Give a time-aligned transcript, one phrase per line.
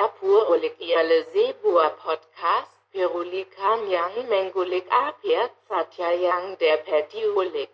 [0.00, 7.68] dapur ulik ialah sebuah podcast perulikan yang mengulik apiat saja yang dapat diulik.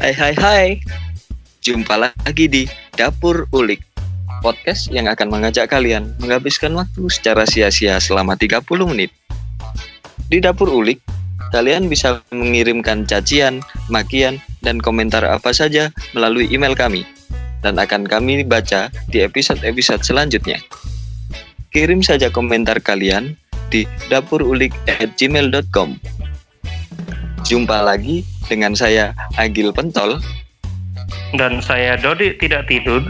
[0.00, 0.66] Hai hai hai.
[1.60, 2.64] Jumpa lagi di
[2.96, 3.84] Dapur Ulik
[4.40, 9.12] Podcast yang akan mengajak kalian menghabiskan waktu secara sia-sia selama 30 menit.
[10.24, 11.04] Di Dapur Ulik
[11.52, 13.60] Kalian bisa mengirimkan cacian,
[13.92, 17.04] makian, dan komentar apa saja melalui email kami
[17.62, 20.58] Dan akan kami baca di episode-episode selanjutnya
[21.72, 23.32] Kirim saja komentar kalian
[23.72, 25.96] di dapurulik@gmail.com.
[27.48, 30.20] Jumpa lagi dengan saya Agil Pentol.
[31.32, 33.08] Dan saya Dodi tidak tidur.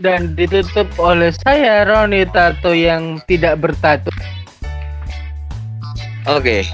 [0.00, 4.08] dan ditutup oleh saya Roni Tato yang tidak bertato.
[6.24, 6.64] Oke,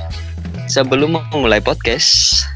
[0.70, 2.46] sebelum memulai podcast,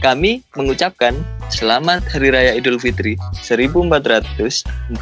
[0.00, 1.16] kami mengucapkan
[1.48, 4.98] Selamat Hari Raya Idul Fitri 1441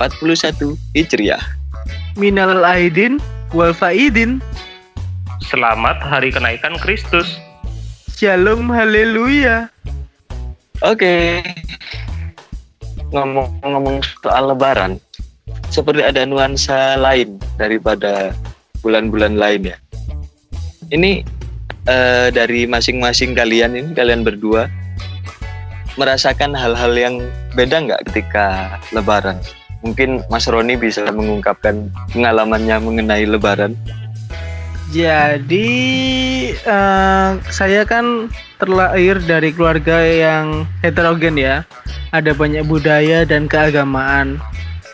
[0.94, 1.42] Hijriah.
[2.14, 3.18] Minal aidin
[3.56, 4.38] wal faidin.
[5.48, 7.26] Selamat Hari Kenaikan Kristus.
[8.14, 9.72] Shalom haleluya.
[10.84, 11.42] Oke,
[13.10, 15.00] ngomong-ngomong soal Lebaran,
[15.72, 18.36] seperti ada nuansa lain daripada
[18.84, 19.76] bulan-bulan lain ya.
[20.92, 21.24] Ini
[21.88, 24.68] eh, dari masing-masing kalian ini kalian berdua
[25.94, 27.14] merasakan hal-hal yang
[27.54, 29.38] beda nggak ketika Lebaran?
[29.84, 33.76] Mungkin Mas Roni bisa mengungkapkan pengalamannya mengenai Lebaran.
[34.94, 35.68] Jadi
[36.54, 41.66] eh, saya kan terlahir dari keluarga yang heterogen ya.
[42.14, 44.38] Ada banyak budaya dan keagamaan.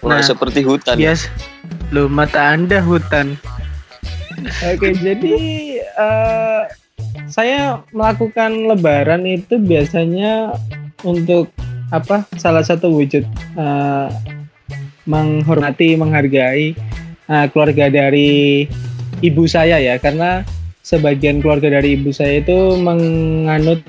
[0.01, 0.97] Wah, Nah, seperti hutan.
[0.97, 1.13] ya.
[1.13, 1.29] Yes.
[1.93, 3.37] Loh, mata Anda hutan.
[4.65, 5.37] Oke, jadi
[5.85, 6.63] eh,
[7.29, 10.57] saya melakukan lebaran itu biasanya
[11.03, 11.51] untuk
[11.91, 12.27] apa?
[12.39, 13.25] Salah satu wujud
[13.57, 14.09] eh,
[15.05, 16.75] menghormati, menghargai
[17.29, 18.67] eh, keluarga dari
[19.21, 20.47] ibu saya ya, karena
[20.87, 23.83] sebagian keluarga dari ibu saya itu menganut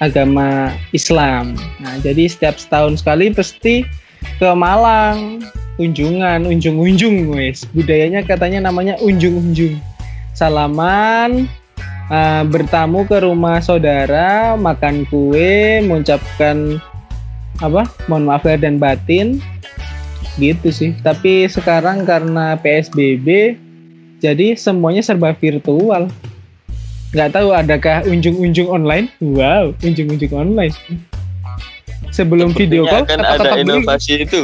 [0.00, 1.54] agama Islam.
[1.80, 3.84] Nah, jadi setiap setahun sekali pasti
[4.40, 5.44] ke Malang
[5.80, 9.80] kunjungan unjung-unjung wes budayanya katanya namanya unjung-unjung
[10.36, 11.48] salaman
[12.10, 16.82] eh, bertamu ke rumah saudara makan kue mengucapkan
[17.58, 17.86] apa?
[18.04, 19.38] Mohon maaf lahir dan batin.
[20.36, 20.90] Gitu sih.
[20.96, 23.56] Tapi sekarang karena PSBB
[24.18, 26.10] jadi semuanya serba virtual.
[27.10, 29.10] Nggak tahu adakah unjung-unjung online?
[29.18, 30.74] Wow unjung-unjung online.
[32.10, 33.64] Sebelum video Sepertinya call akan tetap- ada tetap beli.
[33.66, 34.42] inovasi itu.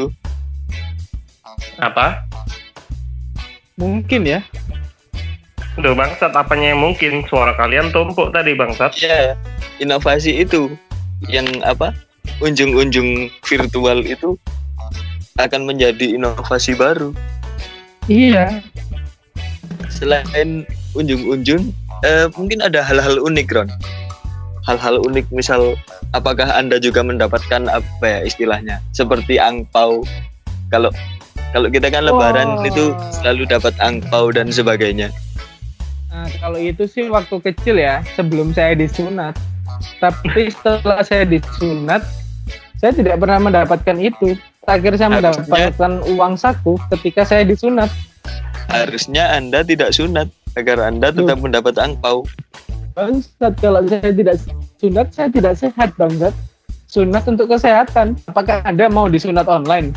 [1.76, 2.24] Apa?
[3.76, 4.40] mungkin ya
[5.76, 8.96] Udah bangsat apanya yang mungkin suara kalian tumpuk tadi bangsat.
[8.96, 9.36] Iya,
[9.76, 10.72] inovasi itu
[11.28, 11.92] yang apa?
[12.40, 14.40] Unjung-unjung virtual itu
[15.36, 17.12] akan menjadi inovasi baru.
[18.08, 18.64] iya
[19.92, 20.64] Selain
[20.96, 21.72] unjung-unjung,
[22.04, 23.68] eh, mungkin ada hal-hal unik, Ron.
[24.64, 25.76] Hal-hal unik, misal,
[26.16, 30.04] apakah anda juga mendapatkan apa ya istilahnya, seperti angpau.
[30.72, 30.90] Kalau
[31.54, 32.68] kalau kita kan Lebaran Oh.
[32.68, 32.84] itu
[33.22, 35.08] selalu dapat angpau dan sebagainya.
[36.16, 39.36] Nah, kalau itu sih waktu kecil ya, sebelum saya disunat.
[40.00, 42.00] Tapi setelah saya disunat,
[42.80, 44.32] saya tidak pernah mendapatkan itu.
[44.64, 47.92] Terakhir saya Harusnya- mendapatkan uang saku ketika saya disunat.
[48.72, 52.24] Harusnya anda tidak sunat agar anda tetap mendapat angpau.
[52.96, 54.40] Bangsat, kalau saya tidak
[54.80, 56.32] sunat, saya tidak sehat, bangsat.
[56.88, 58.16] Sunat untuk kesehatan.
[58.24, 59.92] Apakah Anda mau disunat online?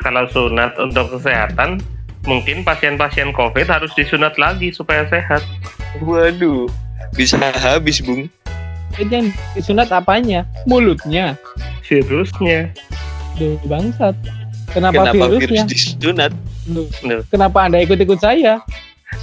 [0.00, 1.82] Kalau sunat untuk kesehatan,
[2.24, 5.44] mungkin pasien-pasien COVID harus disunat lagi supaya sehat.
[6.02, 6.66] Waduh,
[7.14, 8.26] bisa habis, Bung.
[8.94, 10.46] Itu yang disunat apanya?
[10.66, 11.38] Mulutnya.
[11.84, 12.70] Virusnya.
[13.36, 14.14] Duh, bangsat.
[14.70, 15.64] Kenapa, Kenapa virus virusnya?
[15.70, 16.32] disunat?
[16.66, 18.58] Duh, Duh, kenapa Anda ikut-ikut saya?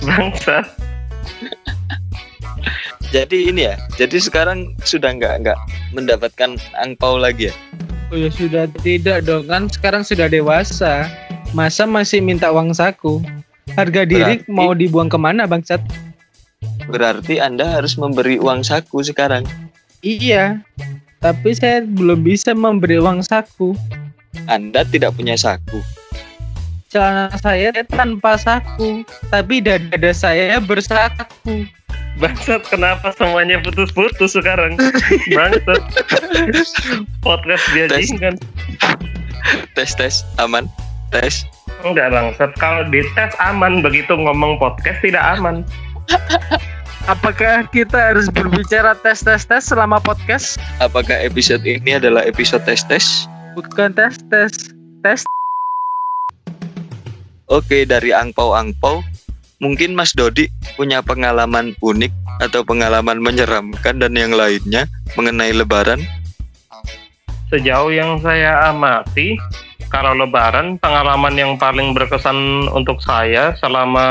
[0.06, 0.66] bangsat.
[3.12, 5.60] Jadi ini ya, jadi sekarang sudah nggak nggak
[5.92, 7.56] mendapatkan angpau lagi ya.
[8.08, 11.12] Oh ya sudah tidak dong kan sekarang sudah dewasa.
[11.52, 13.20] Masa masih minta uang saku?
[13.76, 15.84] Harga diri Berarti- mau dibuang ke mana bangsat?
[16.88, 19.44] Berarti Anda harus memberi uang saku sekarang.
[20.00, 20.64] Iya.
[21.22, 23.76] Tapi saya belum bisa memberi uang saku.
[24.48, 25.84] Anda tidak punya saku.
[26.92, 31.68] Celana saya tanpa saku, tapi dada saya bersaku.
[32.20, 34.76] Bangsat kenapa semuanya putus-putus sekarang?
[35.38, 35.82] Bangsat.
[37.24, 38.36] Podcast diajingkan.
[39.76, 40.68] Tes tes aman.
[41.12, 41.44] Tes.
[41.84, 42.52] Enggak bangsat.
[42.58, 45.68] Kalau dites aman, begitu ngomong podcast tidak aman.
[47.10, 50.62] Apakah kita harus berbicara tes tes tes selama podcast?
[50.78, 53.26] Apakah episode ini adalah episode tes tes?
[53.58, 54.54] Bukan tes tes
[55.02, 55.26] tes.
[57.50, 59.02] Oke, dari angpau-angpau,
[59.60, 60.48] mungkin Mas Dodi
[60.78, 64.88] punya pengalaman unik atau pengalaman menyeramkan dan yang lainnya
[65.18, 66.00] mengenai lebaran.
[67.52, 69.36] Sejauh yang saya amati,
[69.92, 74.08] kalau lebaran pengalaman yang paling berkesan untuk saya selama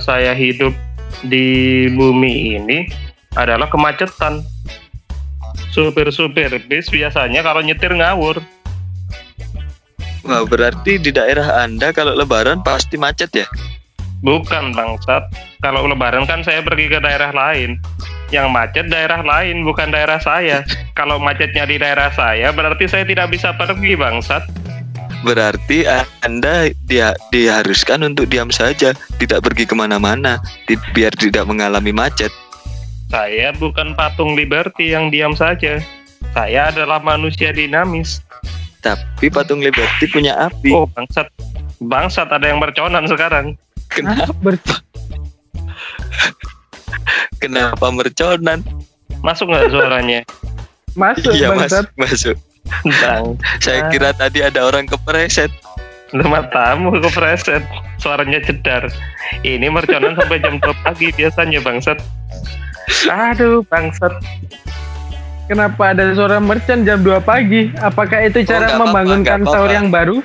[0.00, 0.72] saya hidup
[1.28, 2.88] di bumi ini
[3.36, 4.40] adalah kemacetan.
[5.68, 8.40] Supir-supir bis biasanya kalau nyetir ngawur.
[10.24, 13.46] Wah, berarti di daerah Anda kalau lebaran pasti macet ya?
[14.24, 15.28] Bukan bangsat.
[15.62, 17.78] Kalau lebaran kan saya pergi ke daerah lain.
[18.34, 20.66] Yang macet daerah lain, bukan daerah saya.
[20.98, 24.42] Kalau macetnya di daerah saya, berarti saya tidak bisa pergi bangsat.
[25.20, 25.82] Berarti
[26.20, 32.30] Anda dia diharuskan untuk diam saja, tidak pergi ke mana-mana, di- biar tidak mengalami macet.
[33.08, 35.80] Saya bukan patung Liberty yang diam saja.
[36.30, 38.20] Saya adalah manusia dinamis.
[38.78, 40.70] Tapi patung Liberty punya api.
[40.70, 41.26] Oh bangsat.
[41.78, 43.56] Bangsat ada yang merconan sekarang.
[43.88, 44.30] Kenapa?
[44.38, 44.60] Ber-
[47.38, 48.60] Kenapa merconan?
[49.22, 50.20] Masuk nggak suaranya?
[50.94, 51.86] masuk Iya mas, bangsat.
[51.94, 52.36] masuk.
[52.84, 55.50] Bang, Saya kira tadi ada orang kepreset.
[56.08, 57.60] Nama tamu ke preset.
[58.00, 58.88] Suaranya jedar.
[59.44, 62.00] Ini merconan sampai jam 2 pagi biasanya bangsat.
[63.06, 64.16] Aduh bangsat.
[65.48, 67.72] Kenapa ada suara mercon jam 2 pagi?
[67.80, 70.20] Apakah itu Oh, cara apa-apa, membangunkan sahur yang baru?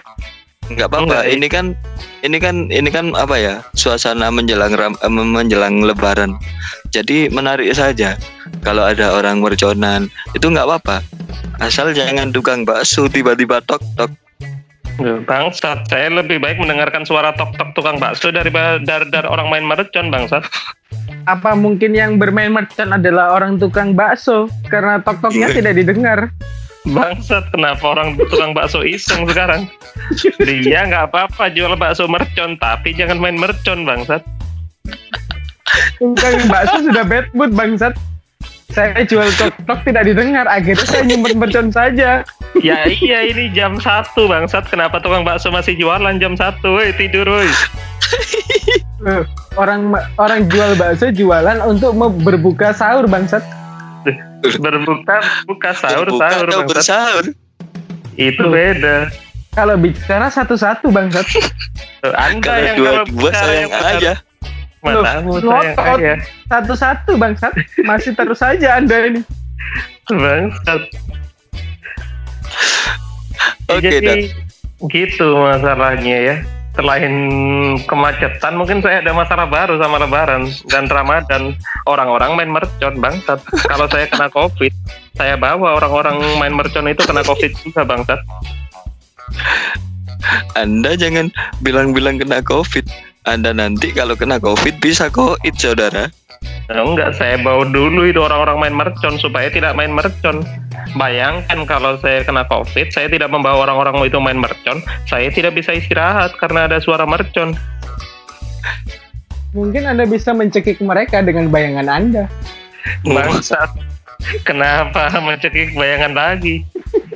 [0.72, 1.04] Enggak apa-apa.
[1.04, 1.66] Enggak, Ini kan
[2.24, 3.56] ini kan ini kan apa ya?
[3.76, 6.40] Suasana menjelang ram, eh, menjelang lebaran.
[6.94, 8.14] Jadi menarik saja.
[8.62, 11.02] Kalau ada orang merconan, itu nggak apa-apa.
[11.58, 14.14] Asal jangan tukang bakso tiba-tiba tok tok.
[15.02, 20.14] Bangsat, saya lebih baik mendengarkan suara tok-tok tukang bakso daripada dari, dari orang main mercon
[20.14, 20.46] bangsat.
[21.26, 24.46] Apa mungkin yang bermain mercon adalah orang tukang bakso?
[24.70, 25.58] Karena tok-toknya Iya.
[25.58, 26.20] tidak didengar.
[26.86, 29.66] Bangsat, kenapa orang tukang bakso iseng sekarang?
[30.46, 34.22] Dia nggak apa-apa jual bakso mercon, tapi jangan main mercon bangsat.
[35.98, 37.94] Tukang bakso sudah bad mood bangsat.
[38.74, 40.50] Saya jual tok-tok tidak didengar.
[40.50, 42.26] Akhirnya saya nyimpen mercon saja.
[42.58, 46.62] Ya iya ini jam 1 bangsat, kenapa tukang bakso masih jualan jam 1?
[46.66, 47.50] Woi tidur woi.
[49.02, 51.94] Loh, Orang orang jual bakso jualan untuk
[52.26, 53.46] berbuka sahur bangsat.
[54.42, 56.70] Berbuka buka sahur Berbuka sahur atau bangsat.
[56.74, 57.26] bersahur.
[58.18, 59.14] Itu beda.
[59.54, 61.26] Kalau bicara satu-satu bangsat.
[62.10, 64.14] Anda Kalau yang kalau dua-dua bicara sayang yang aja.
[64.84, 65.80] Matamu ngotot.
[65.80, 66.14] aja.
[66.52, 67.56] Satu-satu bangsat.
[67.88, 69.22] Masih terus saja Anda ini.
[70.12, 70.82] Bangsat.
[73.72, 74.16] Ya, Oke, jadi
[74.92, 76.36] gitu masalahnya ya.
[76.74, 77.14] Selain
[77.86, 81.54] kemacetan, mungkin saya ada masalah baru sama Lebaran dan Ramadan.
[81.86, 83.40] Orang-orang main mercon bangsat.
[83.70, 84.74] Kalau saya kena COVID,
[85.14, 88.20] saya bawa orang-orang main mercon itu kena COVID juga bangsat.
[90.58, 91.30] Anda jangan
[91.62, 93.13] bilang-bilang kena COVID.
[93.24, 96.12] Anda nanti kalau kena COVID bisa COVID, saudara.
[96.68, 100.44] Nah, enggak, saya bawa dulu itu orang-orang main mercon supaya tidak main mercon.
[101.00, 105.72] Bayangkan kalau saya kena COVID, saya tidak membawa orang-orang itu main mercon, saya tidak bisa
[105.72, 107.56] istirahat karena ada suara mercon.
[109.56, 112.24] Mungkin Anda bisa mencekik mereka dengan bayangan Anda.
[113.08, 113.72] Bangsat.
[114.44, 116.68] Kenapa mencekik bayangan lagi?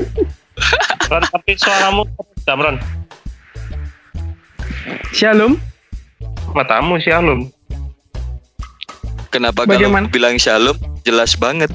[1.11, 2.03] Ron, tapi suaramu
[2.43, 2.79] Damron,
[5.11, 5.59] Shalom.
[6.55, 7.49] Matamu shalom.
[9.27, 10.07] Kenapa Bagaimana?
[10.07, 11.69] kalau bilang shalom jelas banget.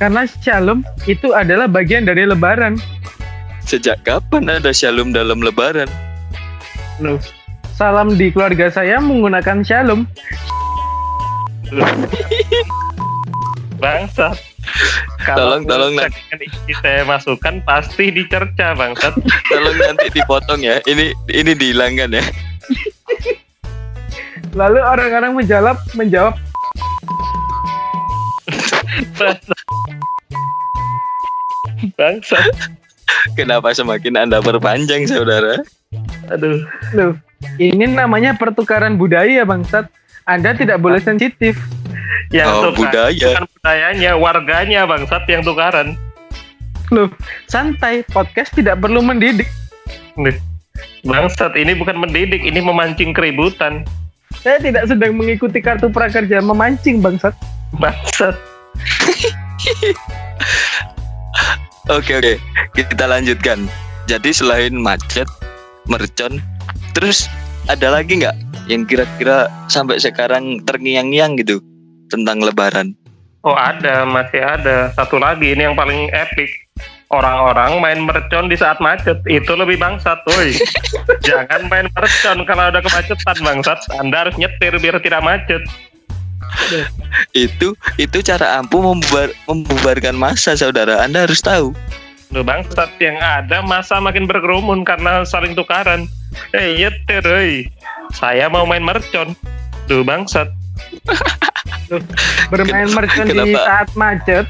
[0.00, 2.80] Karena shalom itu adalah bagian dari lebaran.
[3.62, 5.86] Sejak kapan ada shalom dalam lebaran?
[6.98, 7.20] Loh.
[7.72, 10.04] Salam di keluarga saya menggunakan shalom.
[13.80, 14.36] Bangsat.
[15.22, 16.10] Tolong, tolong, Nak.
[16.34, 19.14] Ini saya masukkan pasti dicerca bangsat.
[19.50, 20.78] Tolong nanti dipotong ya.
[20.84, 22.24] Ini ini dihilangkan ya.
[24.52, 26.34] Lalu orang-orang menjawab menjawab
[31.98, 32.54] Bangsat.
[33.34, 35.62] Kenapa semakin Anda perpanjang, saudara?
[36.30, 36.62] Aduh.
[36.94, 37.12] Loh,
[37.58, 39.90] ini namanya pertukaran budaya bangsat.
[40.26, 41.58] Anda tidak boleh sensitif.
[42.30, 43.30] Yang Oh, tukar- budaya.
[43.36, 45.98] Bukan budayanya, warganya bangsat yang tukaran.
[46.88, 47.08] Loh,
[47.50, 48.06] santai.
[48.08, 49.48] Podcast tidak perlu mendidik.
[50.14, 50.38] Nih.
[51.02, 53.82] Bangsat, ini bukan mendidik, ini memancing keributan.
[54.42, 57.30] Saya tidak sedang mengikuti kartu prakerja memancing bangsat.
[57.78, 58.34] Bangsat.
[61.86, 62.34] Oke oke,
[62.74, 63.70] kita lanjutkan.
[64.10, 65.30] Jadi selain macet,
[65.86, 66.42] mercon,
[66.90, 67.30] terus
[67.70, 68.34] ada lagi nggak
[68.66, 71.62] yang kira-kira sampai sekarang terngiang-ngiang gitu
[72.10, 72.98] tentang Lebaran?
[73.46, 74.90] Oh ada, masih ada.
[74.94, 76.50] Satu lagi, ini yang paling epic.
[77.12, 80.56] Orang-orang main mercon di saat macet itu lebih bangsat, woi.
[81.28, 83.78] Jangan main mercon kalau ada kemacetan bangsat.
[84.00, 85.62] Anda harus nyetir biar tidak macet.
[87.36, 91.04] Itu itu cara ampuh membubar, membubarkan masa saudara.
[91.04, 91.76] Anda harus tahu.
[92.32, 96.08] Loh bangsat yang ada masa makin berkerumun karena saling tukaran.
[96.56, 97.68] Eh nyetir, woi.
[98.16, 99.36] Saya mau main mercon.
[99.84, 100.48] Tuh bangsat.
[102.48, 104.46] Bermain Kenapa- mercon di saat macet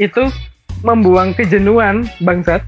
[0.00, 0.32] itu
[0.86, 2.62] membuang kejenuhan bangsat.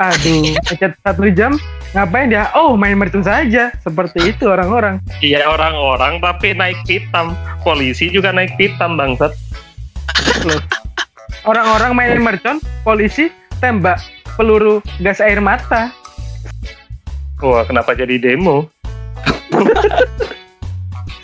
[0.00, 1.52] Aduh, macet satu jam
[1.92, 2.48] ngapain dia?
[2.56, 3.68] Oh, main mercon saja.
[3.84, 5.04] Seperti itu orang-orang.
[5.20, 7.36] Iya orang-orang tapi naik pitam.
[7.60, 9.36] Polisi juga naik pitam bangsat.
[11.44, 13.28] Orang-orang main mercon, polisi
[13.60, 14.00] tembak
[14.34, 15.92] peluru gas air mata.
[17.38, 18.66] Wah kenapa jadi demo?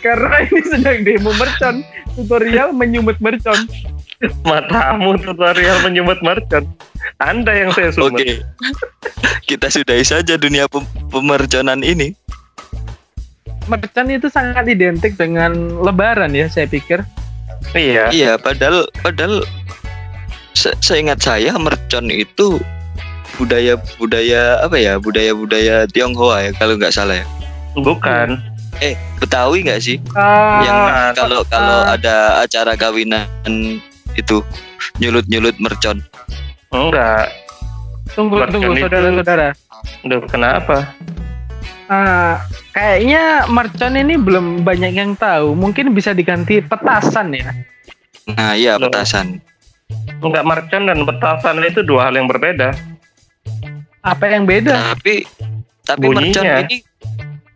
[0.05, 1.81] Karena ini sedang demo mercon.
[2.15, 3.67] Tutorial menyumut mercon.
[4.49, 6.65] Matamu tutorial menyumut mercon.
[7.21, 8.19] Anda yang saya sumut.
[8.19, 8.41] Oke.
[9.45, 12.17] Kita sudahi saja dunia pem- pemerconan ini.
[13.65, 17.01] Mercon itu sangat identik dengan lebaran ya, saya pikir.
[17.73, 18.13] Iya.
[18.13, 19.41] Iya, padahal padahal
[20.53, 22.61] se- seingat saya mercon itu
[23.35, 27.25] budaya budaya apa ya budaya budaya Tionghoa ya kalau nggak salah ya.
[27.75, 28.39] Bukan.
[28.83, 29.97] Eh Betawi nggak sih?
[30.15, 30.79] Ah, yang
[31.15, 31.95] kalau kalau ah.
[31.95, 33.27] ada acara kawinan
[34.15, 34.41] itu
[34.99, 35.99] nyulut nyulut mercon.
[36.71, 37.31] Enggak.
[38.15, 39.47] tunggu, Mercon tunggu, saudara-saudara.
[40.07, 40.95] Duh, kenapa?
[41.85, 42.41] Ah,
[42.71, 45.53] kayaknya mercon ini belum banyak yang tahu.
[45.53, 47.51] Mungkin bisa diganti petasan ya.
[48.25, 48.89] Nah iya Loh.
[48.89, 49.37] petasan.
[50.17, 52.73] Enggak mercon dan petasan itu dua hal yang berbeda.
[54.01, 54.95] Apa yang beda?
[54.97, 55.29] Tapi
[55.85, 56.65] tapi mercon Bunyinya.
[56.65, 56.77] ini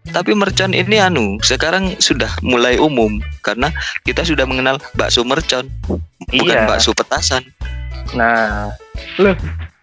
[0.09, 3.69] tapi mercon ini anu sekarang sudah mulai umum karena
[4.03, 5.69] kita sudah mengenal bakso mercon
[6.29, 6.67] bukan Iya.
[6.67, 7.43] bakso petasan.
[8.13, 8.73] Nah,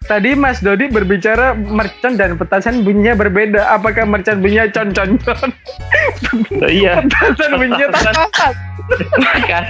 [0.07, 3.75] Tadi Mas Dodi berbicara mercon dan petasan bunyinya berbeda.
[3.75, 5.51] Apakah mercon bunyinya con con con?
[6.63, 7.03] iya.
[7.03, 8.13] Petasan bunyinya Petasan.
[8.31, 8.55] tak
[9.43, 9.63] kan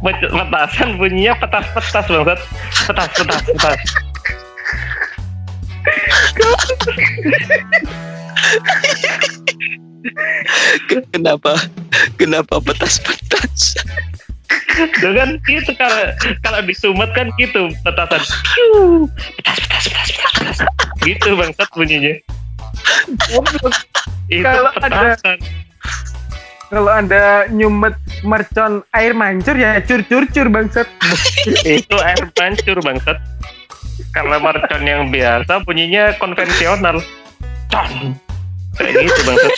[0.00, 2.40] Pet- petasan bunyinya petas-petas bangsat.
[2.88, 3.80] Petas, petas, petas.
[11.12, 11.58] Kenapa
[12.16, 13.76] kenapa petas-petas?
[15.02, 16.02] Tuh kan gitu kalau
[16.40, 18.22] kalau disumet kan gitu petasan.
[19.36, 20.58] Petas, petas, petas, petas.
[21.02, 22.14] Gitu bangsat bunyinya.
[24.30, 25.38] Itu Kalau ada- petasan.
[26.68, 30.84] Kalau anda nyumet mercon air mancur ya cur cur cur bangsat.
[31.64, 33.18] itu air mancur bangsat
[34.12, 37.00] karena mercon yang biasa bunyinya konvensional
[37.68, 38.16] Con.
[38.76, 39.54] kayak gitu bangsat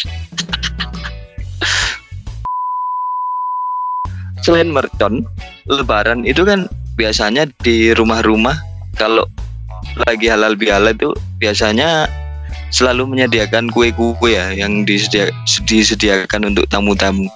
[4.40, 5.24] Selain mercon,
[5.68, 6.64] lebaran itu kan
[6.96, 8.56] biasanya di rumah-rumah
[8.96, 9.24] kalau
[10.08, 12.08] lagi halal bihalal itu biasanya
[12.70, 15.34] selalu menyediakan kue-kue ya yang disedia-
[15.66, 17.26] disediakan untuk tamu-tamu.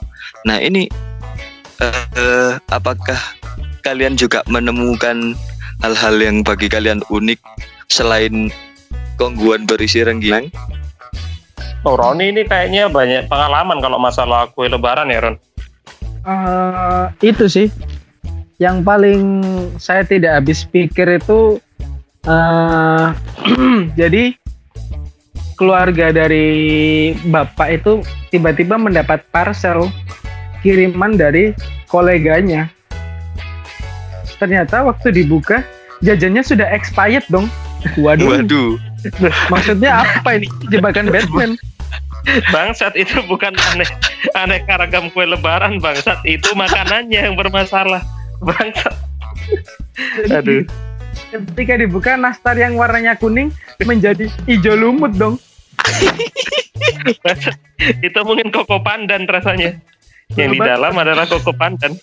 [0.48, 0.88] Nah ini
[1.82, 3.18] eh, apakah
[3.84, 5.36] kalian juga menemukan
[5.82, 7.40] hal-hal yang bagi kalian unik
[7.92, 8.48] selain
[9.20, 10.48] kongguan berisi rengginang?
[11.84, 15.36] oh Roni ini kayaknya banyak pengalaman kalau masalah kue lebaran ya Ron
[16.24, 17.68] Eh, itu sih.
[18.56, 19.22] Yang paling
[19.76, 21.60] saya tidak habis pikir itu
[22.24, 23.06] eh
[24.00, 24.32] jadi
[25.60, 27.92] keluarga dari bapak itu
[28.32, 29.92] tiba-tiba mendapat parcel
[30.64, 31.52] kiriman dari
[31.92, 32.72] koleganya.
[34.40, 35.60] Ternyata waktu dibuka
[36.00, 37.52] jajannya sudah expired dong.
[38.00, 38.40] Waduh.
[38.40, 38.80] Waduh,
[39.52, 40.48] maksudnya apa ini?
[40.72, 41.60] Jebakan Batman
[42.50, 43.88] bangsat itu bukan aneh
[44.32, 46.24] aneka ragam kue lebaran bangsat.
[46.24, 48.00] Itu makanannya yang bermasalah
[48.40, 48.94] bangsat.
[50.32, 50.64] Aduh.
[51.34, 53.50] ketika dibuka nastar yang warnanya kuning
[53.82, 55.36] menjadi hijau lumut dong.
[58.00, 59.82] Itu mungkin koko pandan rasanya.
[60.38, 61.98] Yang di dalam adalah koko pandan.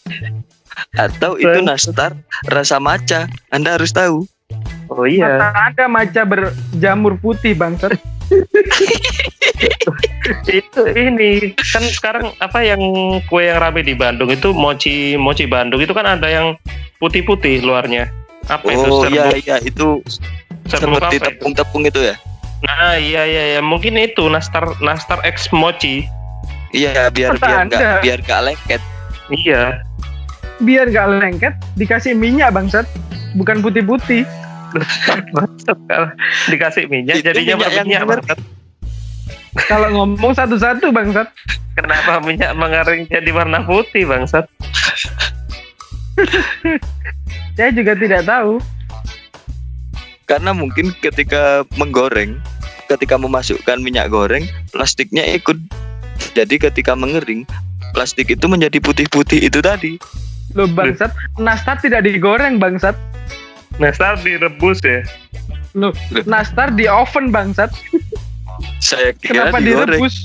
[0.96, 3.32] Atau itu nastar rasa maca.
[3.50, 4.28] Anda harus tahu.
[4.92, 5.40] oh iya.
[5.40, 7.96] Mata ada maca berjamur putih bangsat
[10.48, 12.82] itu ini kan sekarang apa yang
[13.26, 16.54] kue yang rame di Bandung itu mochi mochi Bandung itu kan ada yang
[16.98, 18.10] putih-putih luarnya
[18.46, 20.02] apa itu Oh iya iya itu
[20.66, 21.26] serbu seperti kafe.
[21.34, 22.16] tepung-tepung itu ya.
[22.62, 26.06] nah iya iya iya mungkin itu nastar nastar X mochi
[26.72, 27.76] Iya biar biar Anda.
[27.76, 28.82] nggak biar nggak lengket.
[29.34, 29.82] iya
[30.62, 32.86] biar gak lengket dikasih minyak bangsat
[33.34, 34.22] bukan putih-putih
[36.48, 38.22] dikasih minyak Itu jadinya minyak bener.
[38.22, 38.40] bangsat.
[39.68, 41.28] Kalau ngomong satu-satu bangsat
[41.76, 44.48] kenapa minyak mengering jadi warna putih bangsat
[47.58, 48.60] saya juga tidak tahu
[50.28, 52.40] karena mungkin ketika menggoreng
[52.88, 55.60] ketika memasukkan minyak goreng plastiknya ikut
[56.32, 57.44] jadi ketika mengering
[57.92, 60.00] plastik itu menjadi putih-putih itu tadi
[60.52, 62.96] Loh bangsat, nastar tidak digoreng bangsat.
[63.80, 65.00] Nastar direbus ya.
[65.72, 66.24] Loh, Loh.
[66.28, 67.72] nastar di oven bangsat.
[68.82, 70.16] saya kira Kenapa digoreng direbus?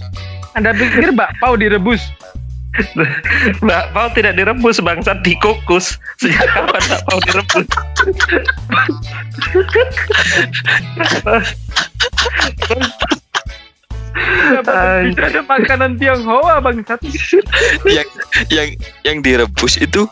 [0.57, 2.03] Anda pikir bakpao direbus?
[3.69, 5.97] Bakpao tidak direbus bangsat dikukus.
[6.21, 7.65] Sejak kapan bakpao direbus?
[15.09, 17.01] Bisa ada makanan Tionghoa bangsat?
[17.89, 18.09] yang
[18.53, 18.69] yang
[19.05, 20.09] yang direbus itu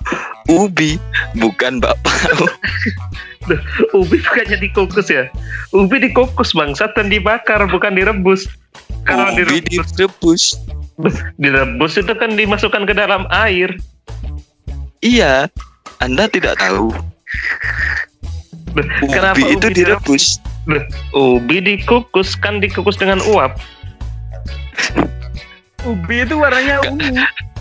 [0.48, 1.00] ubi
[1.36, 2.48] bukan bakpao
[3.98, 5.28] Ubi bukannya dikukus ya?
[5.74, 8.48] Ubi dikukus bangsat dan dibakar bukan direbus.
[9.04, 10.56] Kalau ubi direbus,
[10.96, 13.74] direbus direbus itu kan dimasukkan ke dalam air.
[15.04, 15.52] iya
[16.00, 16.94] anda tidak tahu
[18.72, 20.80] ubi itu direbus Loh,
[21.12, 23.52] ubi dikukus kan dikukus dengan uap.
[25.84, 27.20] Ubi itu warnanya ungu.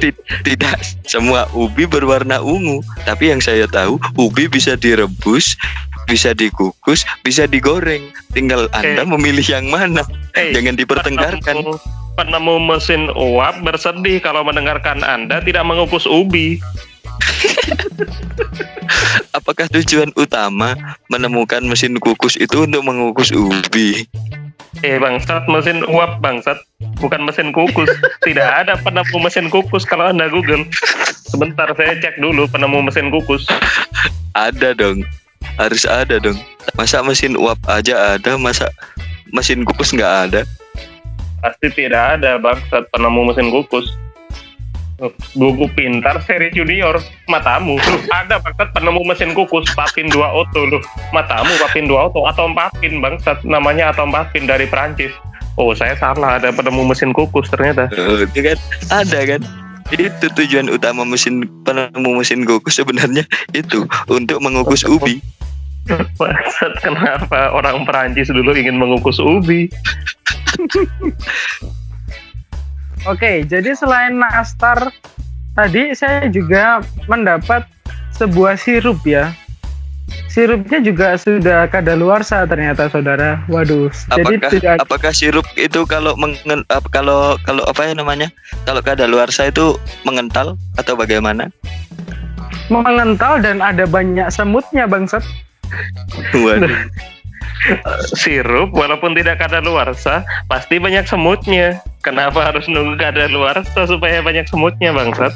[0.00, 2.80] Ti- tidak semua ubi berwarna ungu.
[3.04, 5.56] Tapi yang saya tahu ubi bisa direbus
[6.08, 8.10] bisa dikukus bisa digoreng.
[8.32, 9.08] Tinggal anda Eh.
[9.08, 10.02] memilih yang mana.
[10.34, 11.54] Eh, jangan dipertengkarkan.
[11.60, 11.74] penemu,
[12.14, 16.58] penemu mesin uap bersedih kalau mendengarkan Anda tidak mengukus ubi.
[19.36, 20.74] apakah tujuan utama
[21.06, 24.08] menemukan mesin kukus itu untuk mengukus ubi
[24.86, 26.56] Eh bangsat mesin uap bangsat
[27.02, 27.90] bukan mesin kukus.
[28.26, 30.66] Tidak ada penemu mesin kukus kalau Anda Google.
[31.30, 33.46] Sebentar saya cek dulu penemu mesin kukus.
[34.30, 35.02] ada dong
[35.58, 36.38] harus ada dong
[36.78, 38.70] masa mesin uap aja ada masa
[39.34, 40.46] mesin kukus nggak ada
[41.40, 43.88] Pasti tidak ada bangsat penemu mesin kukus.
[45.32, 47.80] Buku pintar seri junior matamu.
[47.80, 50.82] Loh, ada bangsat penemu mesin kukus Papin 2 Auto loh
[51.16, 53.40] matamu Papin 2 Auto atau Papin bangsat.
[53.48, 55.12] Namanya atau Papin dari Prancis
[55.60, 57.88] oh saya salah ada penemu mesin kukus ternyata.
[57.92, 58.58] Eh, itu kan
[58.92, 59.40] ada kan?
[59.90, 63.24] Itu tujuan utama mesin penemu mesin kukus sebenarnya.
[63.56, 65.20] Itu untuk mengukus ubi.
[66.20, 69.66] Bangsat kenapa orang Perancis dulu ingin mengukus ubi
[73.08, 74.92] Oke, jadi selain nastar,
[75.56, 77.64] tadi saya juga mendapat
[78.12, 79.32] sebuah sirup ya.
[80.28, 83.40] Sirupnya juga sudah kadaluarsa ternyata saudara.
[83.48, 88.28] Waduh, jadi apakah tidak apakah sirup itu kalau mengen, ap- kalau kalau apa ya namanya
[88.68, 89.74] kalau kadaluarsa itu
[90.06, 91.50] mengental atau bagaimana
[92.70, 95.22] mengental dan ada banyak semutnya bangsat.
[96.34, 96.70] Waduh.
[98.16, 105.32] sirup walaupun tidak kadaluarsa pasti banyak semutnya kenapa harus nunggu kadaluarsa supaya banyak semutnya bangsat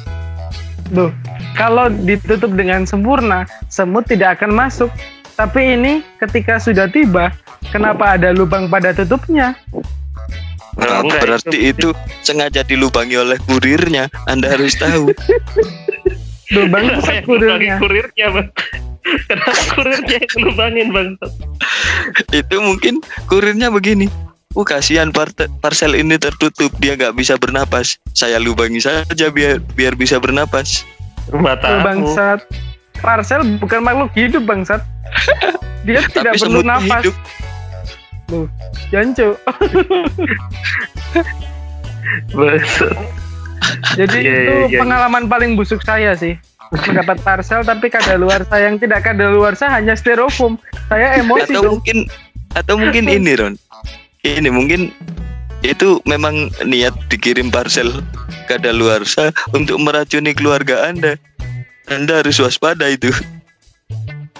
[0.93, 1.09] Duh,
[1.57, 4.93] kalau ditutup dengan sempurna, semut tidak akan masuk.
[5.33, 7.33] Tapi ini ketika sudah tiba,
[7.73, 9.57] kenapa ada lubang pada tutupnya?
[10.77, 11.89] Nah, enggak, berarti itu
[12.21, 15.07] sengaja dilubangi oleh kurirnya anda harus tahu
[16.51, 17.79] Lubang kurirnya.
[17.79, 18.47] kurirnya bang
[19.29, 21.31] kenapa kurirnya yang lubangin bangsat
[22.33, 22.93] itu mungkin
[23.27, 24.09] kurirnya begini
[24.55, 27.99] Oh kasihan parte- parcel ini tertutup dia nggak bisa bernapas.
[28.15, 30.87] Saya lubangi saja biar biar bisa bernapas.
[31.27, 32.39] Oh, matamu bangsat.
[33.03, 34.79] Parcel bukan makhluk hidup bangsat.
[35.83, 37.03] Dia tidak Tapi perlu nafas.
[37.03, 37.15] hidup.
[38.95, 39.35] Jancu.
[42.31, 42.95] Bangsat.
[43.95, 44.79] Jadi Iya, itu iya, iya.
[44.79, 46.35] pengalaman paling busuk saya sih.
[46.71, 50.57] Mendapat parcel tapi kadaluarsa yang tidak kadaluarsa hanya styrofoam.
[50.87, 51.73] Saya emosi Atau dong.
[51.77, 51.97] mungkin
[52.51, 53.53] atau mungkin ini Ron.
[54.21, 54.89] Ini mungkin
[55.61, 58.01] itu memang niat dikirim parcel
[58.45, 61.15] kadaluarsa untuk meracuni keluarga Anda.
[61.85, 63.13] Anda harus waspada itu.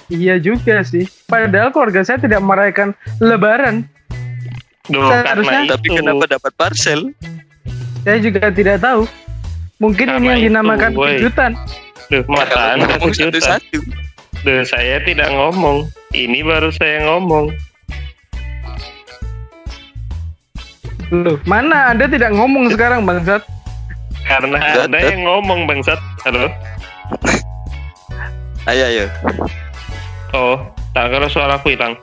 [0.07, 1.05] Iya juga sih.
[1.25, 3.85] Padahal keluarga saya tidak merayakan lebaran.
[4.85, 7.09] Duh, Seharusnya- karena Tapi kenapa dapat parcel?
[8.05, 9.09] Saya juga tidak tahu.
[9.81, 11.07] Mungkin ini Karena yang itu, dinamakan woi.
[11.19, 11.51] kejutan.
[12.07, 13.59] Duh, mata Kalau anda ngomong kejutan.
[14.45, 15.77] Duh, saya tidak ngomong
[16.13, 17.49] ini baru saya ngomong
[21.09, 23.41] Loh, mana Anda tidak ngomong sekarang, Bangsat?
[24.25, 26.49] karena Enggak, anda yang ngomong bangsat halo
[28.65, 29.05] Ayo ayo.
[30.33, 30.57] oh
[30.91, 31.93] tak kalau suaraku hilang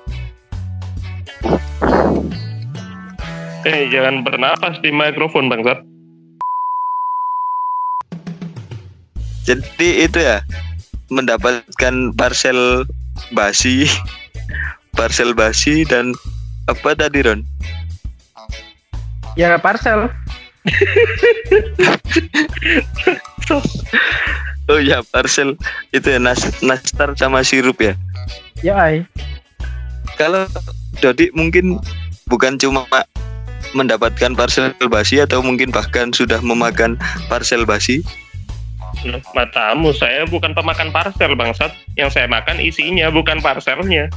[3.66, 5.82] eh jangan bernapas di mikrofon bangsat
[9.42, 10.46] Jadi itu ya
[11.10, 12.86] mendapatkan parcel
[13.34, 13.90] basi,
[14.98, 16.14] parcel basi dan
[16.70, 17.42] apa tadi Ron?
[19.34, 20.10] Ya parcel.
[24.70, 25.58] Oh ya parcel
[25.90, 27.98] itu ya nas nastar sama sirup ya.
[28.62, 29.02] Ya ai.
[30.14, 30.46] Kalau
[31.02, 31.82] Dodi mungkin
[32.30, 32.86] bukan cuma
[33.74, 36.94] mendapatkan parcel basi atau mungkin bahkan sudah memakan
[37.26, 38.06] parcel basi.
[39.34, 41.74] Matamu saya bukan pemakan parcel bangsat.
[41.98, 44.08] Yang saya makan isinya bukan parcelnya.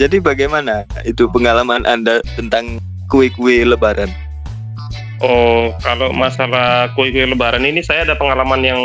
[0.00, 2.80] Jadi bagaimana itu pengalaman Anda tentang
[3.12, 4.08] kue-kue lebaran?
[5.20, 8.80] Oh, kalau masalah kue-kue lebaran ini saya ada pengalaman yang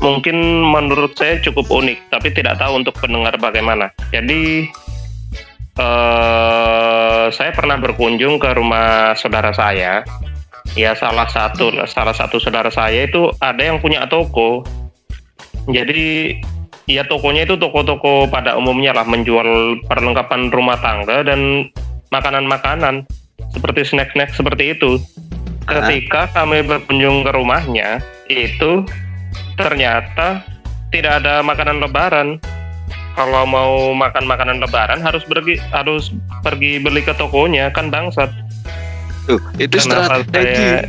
[0.00, 3.92] mungkin menurut saya cukup unik, tapi tidak tahu untuk pendengar bagaimana.
[4.10, 4.66] Jadi
[5.76, 10.02] eh saya pernah berkunjung ke rumah saudara saya.
[10.74, 14.64] Ya salah satu salah satu saudara saya itu ada yang punya toko.
[15.70, 16.38] Jadi
[16.86, 21.66] ya tokonya itu toko-toko pada umumnya lah menjual perlengkapan rumah tangga dan
[22.14, 23.02] makanan-makanan
[23.50, 25.02] seperti snack-snack seperti itu.
[25.66, 27.98] Ketika kami berkunjung ke rumahnya,
[28.30, 28.86] itu
[29.58, 30.46] ternyata
[30.94, 32.38] tidak ada makanan lebaran.
[33.16, 36.12] Kalau mau makan makanan lebaran harus pergi harus
[36.44, 38.30] pergi beli ke tokonya kan bangsat.
[39.26, 40.54] Tuh, itu Kenapa strategi.
[40.54, 40.86] saya-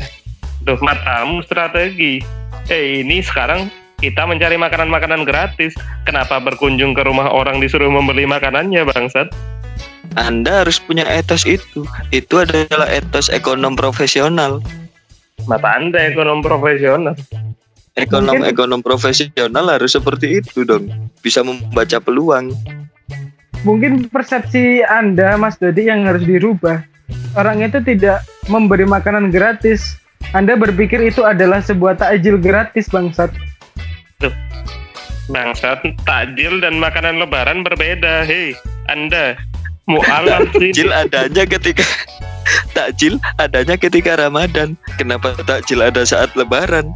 [0.62, 2.20] Duh, matamu strategi.
[2.68, 5.74] Eh, ini sekarang kita mencari makanan-makanan gratis.
[6.06, 9.34] Kenapa berkunjung ke rumah orang disuruh membeli makanannya, bangsat?
[10.14, 11.86] Anda harus punya etos itu.
[12.14, 14.62] Itu adalah etos ekonom profesional.
[15.50, 17.18] Mata Anda ekonom profesional.
[17.98, 20.90] Ekonom Mungkin- ekonom profesional harus seperti itu dong.
[21.26, 22.54] Bisa membaca peluang.
[23.66, 26.86] Mungkin persepsi Anda Mas Dodi yang harus dirubah.
[27.34, 29.98] Orang itu tidak memberi makanan gratis.
[30.38, 33.34] Anda berpikir itu adalah sebuah takjil gratis bangsat.
[35.30, 38.26] Bangsat, takjil dan makanan lebaran berbeda.
[38.26, 38.58] Hei,
[38.90, 39.38] Anda
[39.86, 40.74] mualaf sih.
[40.74, 41.86] Takjil adanya ketika
[42.78, 44.74] takjil adanya ketika Ramadan.
[44.98, 46.90] Kenapa takjil ada saat Lebaran?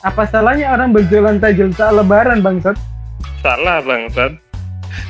[0.00, 2.74] Apa salahnya orang berjualan takjil saat lebaran bangsat?
[3.44, 4.34] Salah, bangsat.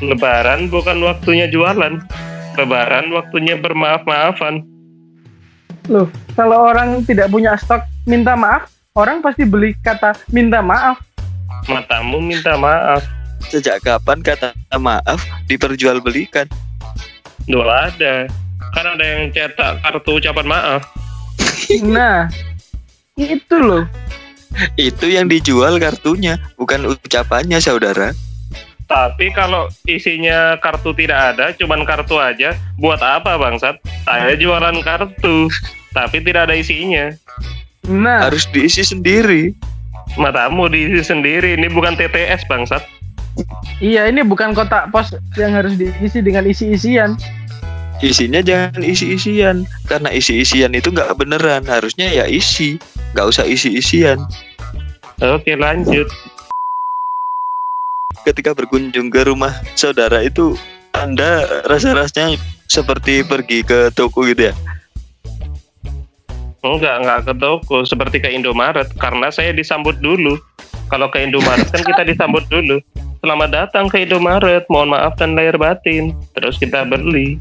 [0.03, 2.03] Lebaran bukan waktunya jualan.
[2.59, 4.66] Lebaran waktunya bermaaf-maafan.
[5.87, 11.12] Loh, kalau orang tidak punya stok minta maaf, orang pasti beli kata minta maaf.
[11.69, 13.03] Matamu minta maaf.
[13.51, 16.47] Sejak kapan kata maaf diperjualbelikan?
[17.47, 18.31] Dulu ada.
[18.73, 20.83] Kan ada yang cetak kartu ucapan maaf.
[21.83, 22.27] Nah,
[23.19, 23.85] itu loh.
[24.77, 28.12] Itu yang dijual kartunya, bukan ucapannya, saudara.
[28.85, 33.81] Tapi kalau isinya kartu tidak ada, cuman kartu aja, buat apa bangsat?
[34.05, 35.49] Saya jualan kartu,
[35.97, 37.09] tapi tidak ada isinya.
[37.88, 39.57] Nah, Harus diisi sendiri.
[40.21, 42.83] Matamu diisi sendiri, ini bukan TTS bangsat.
[43.81, 47.17] iya ini bukan kotak pos yang harus diisi dengan isi-isian.
[48.03, 51.65] Isinya jangan isi-isian, karena isi-isian itu nggak beneran.
[51.65, 52.77] Harusnya ya isi,
[53.15, 54.21] nggak usah isi-isian.
[55.23, 56.11] Oke lanjut.
[58.27, 60.59] Ketika berkunjung ke rumah saudara itu,
[60.93, 64.55] Anda rasa-rasanya seperti pergi ke toko gitu ya?
[66.62, 70.38] Enggak, enggak ke toko, seperti ke Indomaret, karena saya disambut dulu.
[70.87, 72.79] Kalau ke Indomaret kan kita disambut dulu.
[73.18, 76.14] Selamat datang ke Indomaret, mohon maaf dan lahir batin.
[76.38, 77.35] Terus kita beli.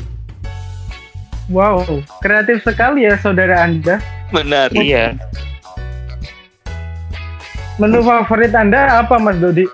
[1.53, 4.01] Wow, kreatif sekali ya saudara Anda.
[4.34, 4.73] Benar.
[4.73, 5.13] Iya.
[7.77, 9.69] Menu favorit Anda apa Mas Dodi?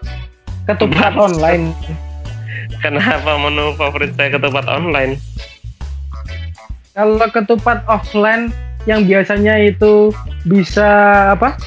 [0.68, 1.72] Ketupat online.
[2.84, 5.16] Kenapa menu favorit saya ketupat online?
[6.92, 8.52] Kalau ketupat offline
[8.88, 10.16] yang biasanya itu
[10.48, 10.88] bisa
[11.36, 11.60] apa?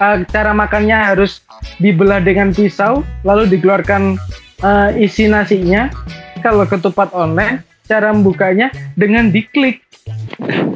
[0.00, 1.44] Eh, cara makannya harus
[1.78, 4.16] dibelah dengan pisau, lalu dikeluarkan
[4.64, 5.92] eh, isi nasinya.
[6.40, 9.84] Kalau ketupat online, cara membukanya dengan diklik.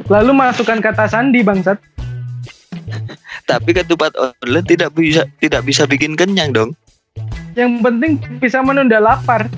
[0.09, 1.77] Lalu masukkan kata sandi bangsat.
[3.45, 6.73] Tapi ketupat online tidak bisa tidak bisa bikin kenyang dong.
[7.57, 9.49] Yang penting bisa menunda lapar.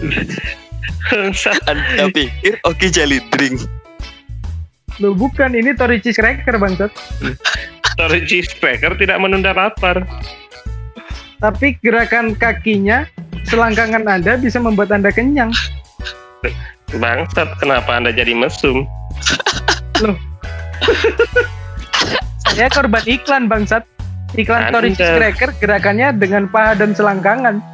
[1.70, 3.62] Anda pikir oke jelly drink.
[5.00, 6.92] Loh bukan, ini tori cheese cracker bangsat.
[7.96, 10.04] Story cheese cracker tidak menunda lapar.
[11.40, 13.08] Tapi gerakan kakinya,
[13.48, 15.50] selangkangan Anda bisa membuat Anda kenyang.
[17.00, 18.84] Bangsat, kenapa Anda jadi mesum?
[22.44, 23.88] Saya korban iklan bangsat.
[24.36, 27.64] Iklan tori cheese cracker gerakannya dengan paha dan selangkangan.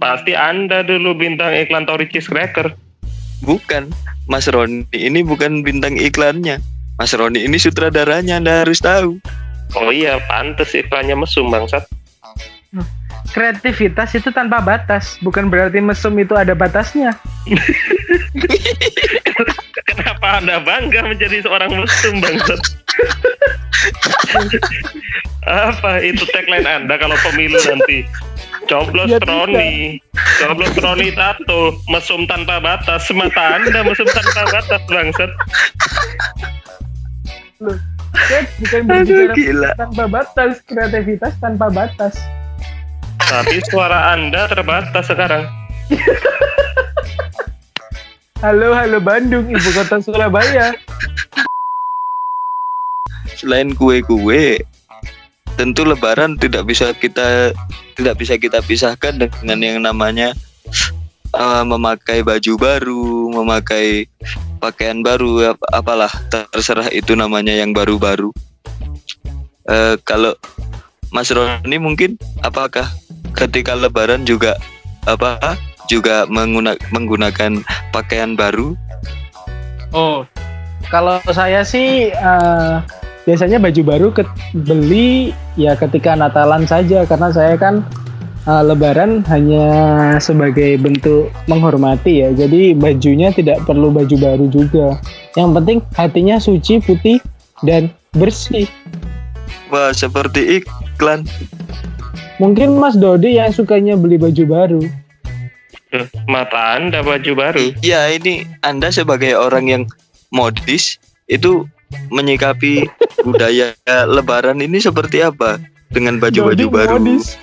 [0.00, 2.72] Pasti Anda dulu bintang iklan Tori cheese cracker.
[3.44, 3.92] Bukan.
[4.30, 6.62] Mas Roni ini bukan bintang iklannya.
[7.02, 9.18] Mas Roni ini sutradaranya Anda harus tahu.
[9.74, 11.82] Oh iya, pantes iklannya mesum bangsat.
[13.34, 17.18] Kreativitas itu tanpa batas, bukan berarti mesum itu ada batasnya.
[19.90, 22.62] Kenapa Anda bangga menjadi seorang mesum bangsat?
[25.74, 28.06] Apa itu tagline Anda kalau pemilu nanti?
[28.68, 29.28] Coblos Ya, bisa.
[29.28, 29.98] Roni.
[30.40, 35.30] Goblok Roni tato, mesum tanpa batas, mata anda mesum tanpa batas bangsat.
[37.60, 37.76] Loh,
[38.60, 39.70] bukan Aduh, berbicara gila.
[39.76, 42.14] tanpa batas, kreativitas tanpa batas.
[43.20, 45.44] Tapi suara anda terbatas sekarang.
[48.40, 50.72] Halo, halo Bandung, ibu kota Surabaya.
[53.36, 54.60] Selain kue-kue,
[55.60, 57.52] tentu lebaran tidak bisa kita
[57.92, 60.32] tidak bisa kita pisahkan dengan yang namanya
[61.36, 64.08] eh, memakai baju baru, memakai
[64.56, 68.32] pakaian baru, ap- apalah terserah itu namanya yang baru-baru.
[69.68, 70.32] Eh, kalau
[71.12, 72.88] Mas Roni mungkin apakah
[73.36, 74.56] ketika lebaran juga
[75.04, 75.60] apa
[75.92, 77.60] juga mengguna- menggunakan
[77.92, 78.72] pakaian baru?
[79.92, 80.24] Oh,
[80.88, 82.76] kalau saya sih eh,
[83.28, 87.84] biasanya baju baru ke- beli ya ketika Natalan saja karena saya kan
[88.48, 89.66] eh, Lebaran hanya
[90.18, 92.32] sebagai bentuk menghormati ya.
[92.32, 94.96] Jadi bajunya tidak perlu baju baru juga.
[95.36, 97.18] Yang penting hatinya suci, putih
[97.62, 98.66] dan bersih.
[99.70, 101.22] Wah, seperti iklan.
[102.40, 104.82] Mungkin Mas Dodi yang sukanya beli baju baru.
[106.30, 107.74] Mata anda baju baru.
[107.82, 109.82] Ya, ini Anda sebagai orang yang
[110.30, 111.66] modis itu
[112.10, 112.86] menyikapi
[113.22, 113.74] budaya
[114.06, 115.58] lebaran ini seperti apa
[115.90, 116.96] dengan baju-baju baru?
[116.98, 117.36] modis.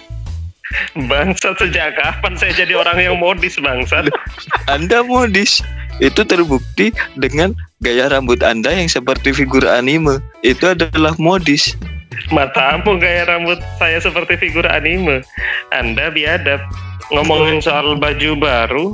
[1.07, 4.11] Bangsat sejak kapan saya jadi orang yang modis bangsat?
[4.67, 5.63] Anda modis.
[5.97, 10.21] Itu terbukti dengan gaya rambut Anda yang seperti figur anime.
[10.43, 11.73] Itu adalah modis.
[12.29, 15.23] Matamu gaya rambut saya seperti figur anime.
[15.71, 16.61] Anda biadab.
[17.07, 18.91] Ngomongin soal baju baru,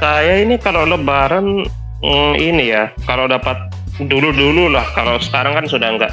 [0.00, 1.68] saya ini kalau lebaran
[2.00, 3.60] mm, ini ya, kalau dapat
[4.00, 6.12] dulu-dulu lah, kalau sekarang kan sudah enggak.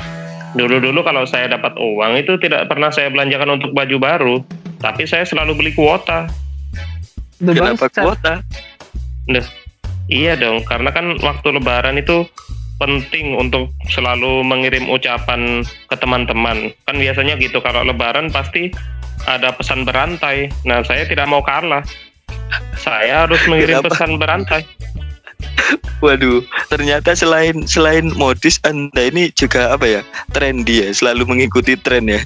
[0.57, 4.35] Dulu-dulu kalau saya dapat uang itu tidak pernah saya belanjakan untuk baju baru,
[4.81, 6.25] tapi saya selalu beli kuota.
[7.39, 8.41] Kenapa kuota?
[10.09, 12.25] Iya dong, karena kan waktu lebaran itu
[12.79, 15.61] penting untuk selalu mengirim ucapan
[15.91, 16.73] ke teman-teman.
[16.89, 18.73] Kan biasanya gitu kalau lebaran pasti
[19.27, 20.49] ada pesan berantai.
[20.65, 21.83] Nah, saya tidak mau kalah.
[22.79, 23.93] Saya harus mengirim Kenapa?
[23.93, 24.63] pesan berantai.
[26.03, 30.01] Waduh, ternyata selain selain modis Anda ini juga apa ya?
[30.31, 32.23] Trendy ya, selalu mengikuti tren ya.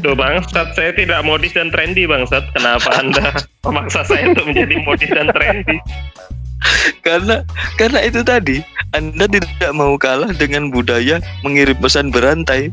[0.00, 2.42] Tuh bangsat, saya tidak modis dan trendy bangsat.
[2.56, 3.36] Kenapa Anda
[3.68, 5.76] memaksa saya untuk menjadi modis dan trendy?
[7.02, 7.42] Karena
[7.76, 8.62] karena itu tadi
[8.94, 12.70] Anda tidak mau kalah dengan budaya mengirim pesan berantai.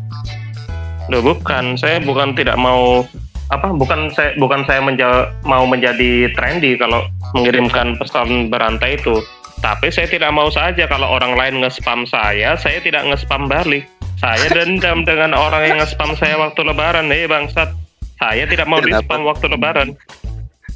[1.09, 3.03] Loh bukan, saya bukan tidak mau
[3.49, 9.17] apa bukan saya bukan saya menja- mau menjadi trendy kalau mengirimkan pesan berantai itu.
[9.59, 13.83] Tapi saya tidak mau saja kalau orang lain nge-spam saya, saya tidak nge-spam balik.
[14.15, 17.11] Saya dendam dengan orang yang nge-spam saya waktu lebaran.
[17.11, 17.75] Eh bangsat,
[18.15, 19.03] saya tidak mau Kenapa?
[19.03, 19.89] di-spam waktu lebaran.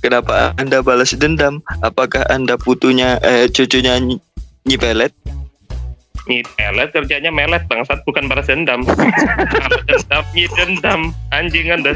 [0.04, 1.64] Kenapa Anda balas dendam?
[1.80, 4.20] Apakah Anda putunya eh, cucunya Nyi
[4.68, 5.16] Nyi Pelet?
[6.24, 8.84] Nyi pelet kerjanya melet bangsat bukan balas dendam.
[9.88, 10.24] dendam,
[10.60, 11.02] dendam.
[11.32, 11.96] Anjing Anda.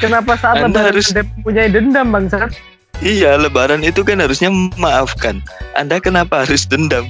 [0.00, 2.52] Kenapa saat Anda lebaran harus- Anda mempunyai dendam bangsat?
[3.00, 5.40] Iya, lebaran itu kan harusnya memaafkan.
[5.72, 7.08] Anda kenapa harus dendam?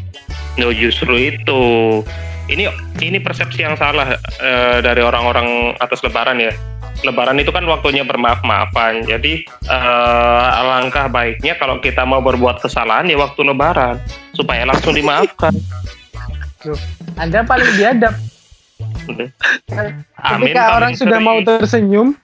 [0.54, 1.62] No justru itu.
[2.50, 2.66] Ini
[2.98, 6.50] ini persepsi yang salah eh, dari orang-orang atas Lebaran ya.
[7.06, 9.06] Lebaran itu kan waktunya bermaaf-maafan.
[9.06, 13.98] Jadi eh, alangkah baiknya kalau kita mau berbuat kesalahan ya waktu Lebaran
[14.34, 15.54] supaya langsung dimaafkan.
[17.18, 18.14] Anda paling biadab.
[19.10, 19.28] Amin.
[20.14, 22.14] Ketika paling orang sudah mau tersenyum,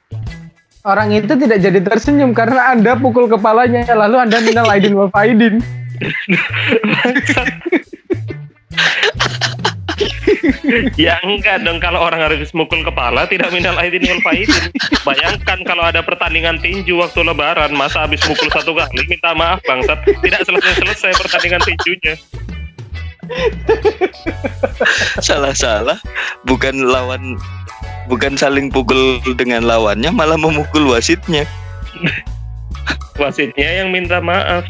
[0.87, 5.59] orang itu tidak jadi tersenyum karena Anda pukul kepalanya lalu Anda minal aidin wal faidin.
[11.01, 14.71] ya enggak dong kalau orang habis mukul kepala tidak minal aidin wal faidin.
[15.03, 19.99] Bayangkan kalau ada pertandingan tinju waktu lebaran masa habis mukul satu kali minta maaf bangsat
[20.23, 22.15] tidak selesai-selesai pertandingan tinjunya.
[25.19, 25.99] Salah-salah,
[26.47, 27.35] bukan lawan
[28.07, 31.45] bukan saling pukul dengan lawannya malah memukul wasitnya.
[33.21, 34.65] Wasitnya yang minta maaf.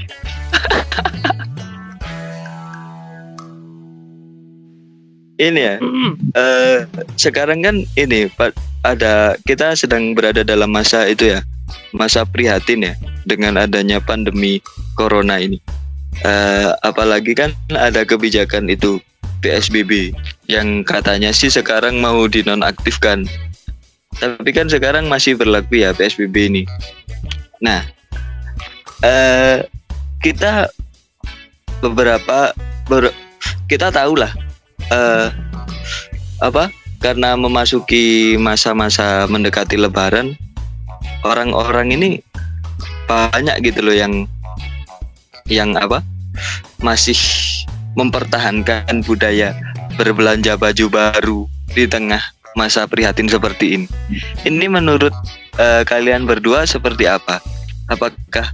[5.37, 5.75] Ini ya,
[6.41, 6.89] eh,
[7.21, 11.45] sekarang kan ini Pak ada kita sedang berada dalam masa itu ya,
[11.93, 12.95] masa prihatin ya
[13.29, 14.65] dengan adanya pandemi
[14.97, 15.61] corona ini.
[16.25, 18.97] Eh, apalagi kan ada kebijakan itu
[19.47, 20.11] PSBB
[20.51, 23.31] yang katanya sih sekarang mau dinonaktifkan.
[24.19, 26.63] Tapi kan sekarang masih berlaku ya PSBB ini.
[27.63, 27.87] Nah,
[29.07, 29.63] eh,
[30.19, 30.67] kita
[31.79, 32.51] beberapa
[32.91, 33.15] ber-
[33.71, 34.33] kita tahu lah
[34.91, 35.29] eh,
[36.43, 40.35] apa karena memasuki masa-masa mendekati Lebaran,
[41.23, 42.09] orang-orang ini
[43.07, 44.27] banyak gitu loh yang
[45.47, 46.03] yang apa
[46.83, 47.15] masih
[47.97, 49.57] mempertahankan budaya
[49.97, 51.41] berbelanja baju baru
[51.73, 52.21] di tengah
[52.57, 53.87] masa prihatin seperti ini.
[54.45, 55.13] Ini menurut
[55.57, 57.41] uh, kalian berdua seperti apa?
[57.89, 58.53] Apakah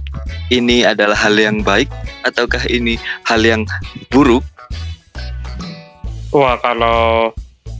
[0.53, 1.91] ini adalah hal yang baik
[2.23, 2.95] ataukah ini
[3.27, 3.67] hal yang
[4.13, 4.45] buruk?
[6.33, 7.33] Wah, kalau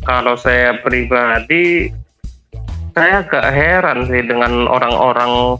[0.04, 1.90] kalau saya pribadi
[2.94, 5.58] saya agak heran sih dengan orang-orang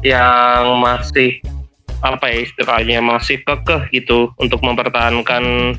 [0.00, 1.36] yang masih
[2.00, 5.76] apa ya istilahnya masih kekeh gitu untuk mempertahankan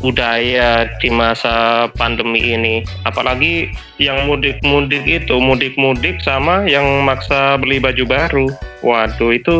[0.00, 2.82] budaya di masa pandemi ini.
[3.04, 3.68] Apalagi
[4.00, 8.46] yang mudik-mudik itu, mudik-mudik sama yang maksa beli baju baru.
[8.80, 9.56] Waduh, itu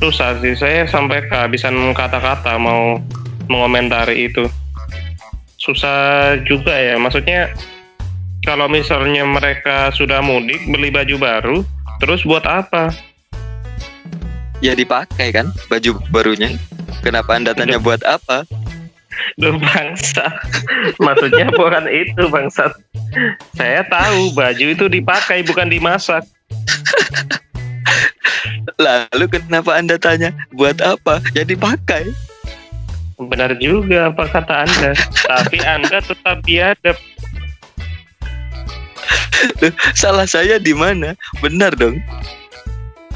[0.00, 0.56] susah sih.
[0.56, 2.96] Saya sampai kehabisan kata-kata mau
[3.52, 4.48] mengomentari itu.
[5.60, 7.52] Susah juga ya, maksudnya
[8.48, 11.56] kalau misalnya mereka sudah mudik beli baju baru,
[12.00, 12.88] terus buat apa?
[14.60, 16.56] Ya dipakai kan baju barunya.
[17.00, 18.44] Kenapa Anda tanya buat apa?
[19.40, 20.28] Duh bangsa.
[21.00, 22.68] Maksudnya bukan itu bangsa.
[23.56, 26.24] Saya tahu baju itu dipakai bukan dimasak.
[28.76, 31.24] Lalu kenapa Anda tanya buat apa?
[31.32, 32.12] Ya dipakai.
[33.16, 34.92] Benar juga apa kata Anda.
[35.24, 36.96] Tapi Anda tetap biadab
[39.96, 41.16] salah saya di mana?
[41.40, 42.00] Benar dong.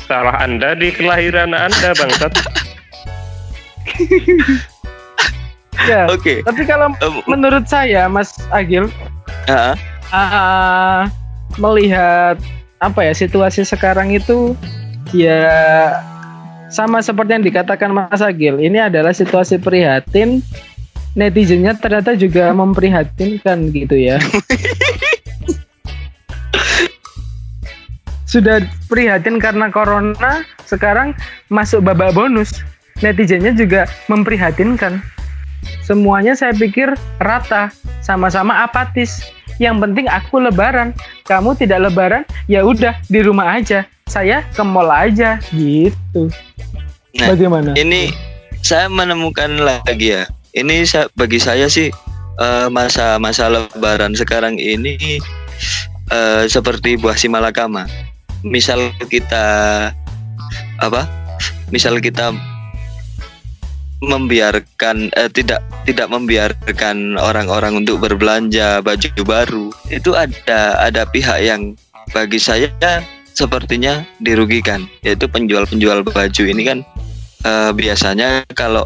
[0.04, 2.32] Salah Anda di kelahiran Anda, Bangsat.
[5.88, 6.04] ya.
[6.12, 6.20] Oke.
[6.20, 6.38] Okay.
[6.44, 8.92] Tapi kalau um, menurut saya, Mas Agil,
[9.48, 9.72] uh,
[10.12, 11.08] uh,
[11.56, 12.36] melihat
[12.82, 14.52] apa ya situasi sekarang itu
[15.16, 15.96] ya
[16.68, 18.60] sama seperti yang dikatakan Mas Agil.
[18.60, 20.44] Ini adalah situasi prihatin.
[21.14, 24.18] Netizennya ternyata juga memprihatinkan gitu ya.
[28.34, 31.14] sudah prihatin karena corona, sekarang
[31.46, 32.66] masuk babak bonus.
[32.98, 34.98] Netizennya juga memprihatinkan.
[35.86, 37.70] Semuanya saya pikir rata,
[38.02, 39.22] sama-sama apatis.
[39.62, 40.90] Yang penting aku lebaran,
[41.30, 43.86] kamu tidak lebaran, ya udah di rumah aja.
[44.10, 46.26] Saya ke mall aja gitu.
[47.14, 47.70] Nah, Bagaimana?
[47.78, 48.10] Ini
[48.66, 50.26] saya menemukan lagi ya.
[50.54, 51.88] Ini bagi saya sih
[52.38, 55.18] eh, masa-masa lebaran sekarang ini
[56.14, 57.90] uh, seperti buah simalakama
[58.44, 59.44] misal kita
[60.78, 61.08] apa?
[61.72, 62.30] Misal kita
[64.04, 71.72] membiarkan eh, tidak tidak membiarkan orang-orang untuk berbelanja baju baru itu ada ada pihak yang
[72.12, 72.68] bagi saya
[73.32, 76.78] sepertinya dirugikan yaitu penjual-penjual baju ini kan.
[77.44, 78.84] Eh, biasanya kalau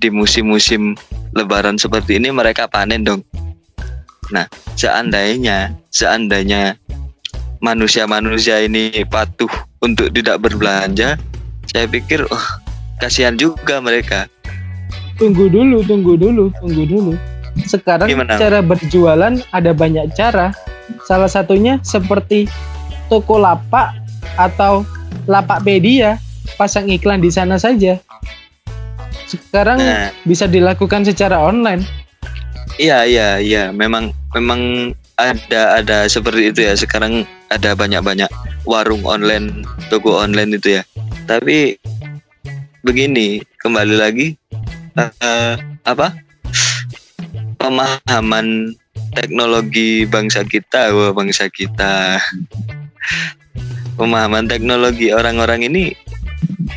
[0.00, 0.96] di musim-musim
[1.36, 3.20] lebaran seperti ini mereka panen dong.
[4.32, 4.48] Nah
[4.80, 6.80] seandainya seandainya
[7.64, 9.48] manusia-manusia ini patuh
[9.80, 11.16] untuk tidak berbelanja,
[11.72, 12.46] saya pikir oh,
[13.00, 14.28] kasihan juga mereka.
[15.16, 17.12] Tunggu dulu, tunggu dulu, tunggu dulu.
[17.64, 18.36] Sekarang Gimana?
[18.36, 20.52] cara berjualan ada banyak cara.
[21.08, 22.44] Salah satunya seperti
[23.08, 23.96] toko lapak
[24.36, 24.84] atau
[25.24, 26.20] lapak media,
[26.60, 27.96] pasang iklan di sana saja.
[29.24, 30.12] Sekarang nah.
[30.28, 31.86] bisa dilakukan secara online.
[32.76, 33.64] Iya, iya, iya.
[33.70, 37.22] Memang memang ada ada seperti itu ya sekarang
[37.54, 38.26] ada banyak-banyak
[38.66, 40.82] warung online toko online itu ya.
[41.30, 41.78] Tapi
[42.82, 44.34] begini kembali lagi
[44.98, 45.54] uh,
[45.86, 46.18] apa?
[47.56, 48.74] Pemahaman
[49.14, 52.18] teknologi bangsa kita wah bangsa kita.
[53.94, 55.94] Pemahaman teknologi orang-orang ini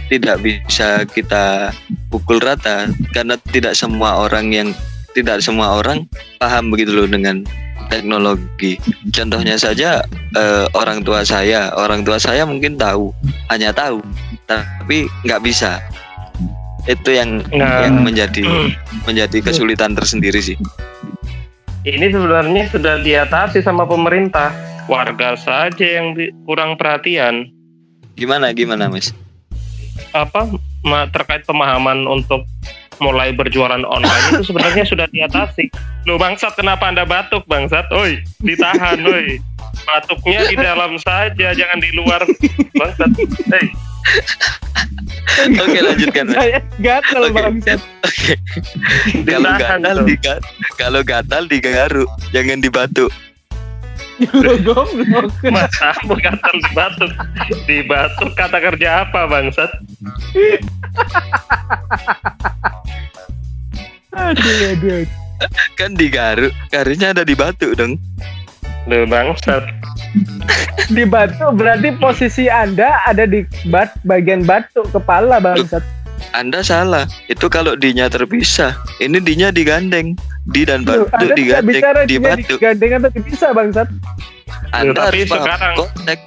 [0.08, 1.74] tidak bisa kita
[2.14, 4.70] pukul rata karena tidak semua orang yang
[5.18, 6.06] tidak semua orang
[6.38, 7.42] paham begitu loh dengan
[7.88, 8.80] teknologi.
[9.12, 10.04] Contohnya saja
[10.36, 13.12] uh, orang tua saya, orang tua saya mungkin tahu,
[13.52, 14.04] hanya tahu,
[14.48, 15.80] tapi nggak bisa.
[16.88, 18.48] Itu yang nah, yang menjadi
[19.04, 20.56] menjadi kesulitan tersendiri sih.
[21.88, 24.52] Ini sebenarnya sudah diatasi sama pemerintah.
[24.88, 26.16] Warga saja yang
[26.48, 27.52] kurang perhatian.
[28.16, 29.12] Gimana gimana, Mas?
[30.16, 30.48] Apa
[31.12, 32.48] terkait pemahaman untuk
[32.98, 35.70] mulai berjualan online itu sebenarnya sudah diatasi.
[36.10, 37.90] Lo bangsat kenapa anda batuk bangsat?
[37.94, 39.38] Oi ditahan, oi
[39.86, 42.22] batuknya di dalam saja, jangan di luar
[42.76, 43.12] bangsat.
[43.52, 43.68] Hey.
[45.60, 46.26] Oke lanjutkan.
[46.32, 47.36] Saya gatal okay.
[47.36, 47.80] bangsat.
[48.08, 48.36] Oke.
[48.36, 48.38] Okay.
[49.28, 50.16] Kalau gatal di
[50.80, 53.12] kalau gatal digaruk, jangan dibatuk.
[54.26, 54.90] Goblok.
[55.54, 57.12] Masa gatal di batuk.
[57.70, 59.72] Di batuk kata kerja apa bangsat?
[64.18, 65.06] aduh, aduh.
[65.78, 68.02] Kan di garu, garunya ada di batu dong.
[68.90, 69.64] Loh bangsat.
[70.88, 75.97] di batu berarti posisi Anda ada di bat bagian batu kepala bangsat.
[76.32, 77.06] Anda salah.
[77.26, 78.78] Itu kalau dinya terpisah.
[79.00, 80.14] Ini dinya digandeng.
[80.48, 82.54] Di dan Loh, batu Anda tidak digandeng bicara di batu.
[82.56, 83.88] digandeng atau dipisah bangsat.
[84.72, 86.24] Anda Tapi harus sekarang- konteks.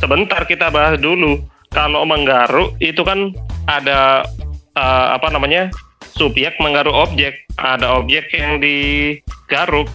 [0.00, 1.38] Sebentar kita bahas dulu.
[1.72, 3.32] Kalau menggaruk itu kan
[3.64, 4.24] ada
[4.72, 5.68] eh, apa namanya
[6.12, 7.36] subjek menggaruk objek.
[7.56, 9.88] Ada objek yang digaruk.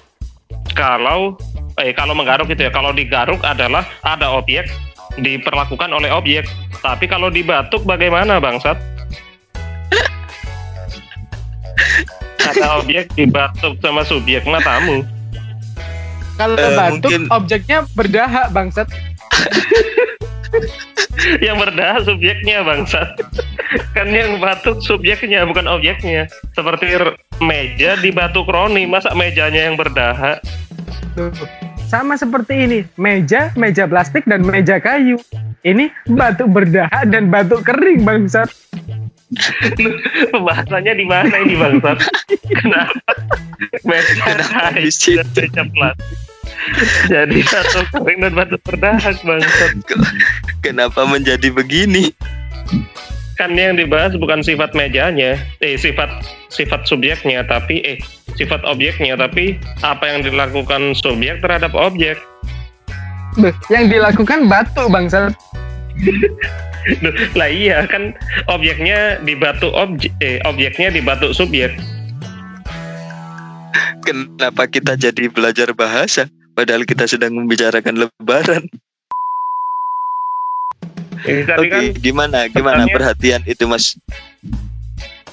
[0.73, 1.37] Kalau
[1.77, 2.71] eh kalau menggaruk itu ya.
[2.73, 4.69] Kalau digaruk adalah ada objek
[5.17, 6.45] diperlakukan oleh objek.
[6.79, 8.77] Tapi kalau dibatuk bagaimana bangsat?
[12.47, 15.03] ada objek dibatuk sama subjek matamu.
[16.39, 18.87] Kalau Eh, batuk mungkin- objeknya berdahak bangsat.
[21.45, 23.19] yang berdahak subjeknya bangsat
[23.91, 26.23] kan yang batuk subjeknya bukan objeknya
[26.55, 26.95] seperti
[27.43, 30.39] meja di batu kroni masa mejanya yang berdahak
[31.13, 31.29] Tuh.
[31.87, 35.15] Sama seperti ini, meja, meja plastik dan meja kayu.
[35.63, 38.51] Ini batuk berdahak dan batuk kering bangsat.
[40.47, 41.99] bahasanya di mana ini bangsat
[42.47, 43.11] kenapa
[43.83, 46.15] meja kayu dan meja plastik
[47.11, 49.71] jadi batu kering dan batu berdahak bangsat
[50.63, 52.11] Kenapa menjadi begini?
[53.37, 56.09] kan yang dibahas bukan sifat mejanya eh sifat
[56.49, 58.01] sifat subjeknya tapi eh
[58.37, 62.21] sifat objeknya tapi apa yang dilakukan subjek terhadap objek
[63.37, 65.29] Duh, yang dilakukan batuk bangsat.
[67.03, 68.15] Duh, lah iya kan
[68.47, 71.75] objeknya di batu objek eh objeknya di batu subjek
[74.07, 76.31] Kenapa kita jadi belajar bahasa?
[76.55, 78.63] Padahal kita sedang membicarakan lebaran.
[81.27, 82.47] Oke, tadi kan gimana?
[82.47, 83.99] Gimana perhatian itu, Mas?